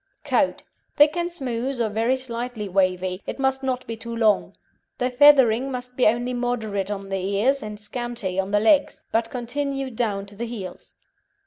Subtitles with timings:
[0.23, 0.63] COAT
[0.95, 4.55] Thick and smooth or very slightly wavy, it must not be too long.
[4.97, 9.29] The feathering must be only moderate on the ears, and scanty on the legs, but
[9.29, 10.95] continued down to the heels.